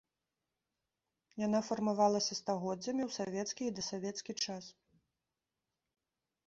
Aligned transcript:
Яна 1.45 1.59
фармавалася 1.69 2.33
стагоддзямі 2.41 3.03
ў 3.07 3.11
савецкі 3.19 3.63
і 3.69 3.75
дасавецкі 3.83 4.37
час. 4.41 4.73